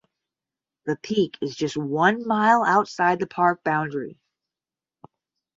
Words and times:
The 0.87 0.95
peak 0.95 1.37
is 1.41 1.55
just 1.55 1.77
one 1.77 2.25
mile 2.27 2.63
outside 2.63 3.19
the 3.19 3.27
park 3.27 3.63
boundary. 3.63 4.17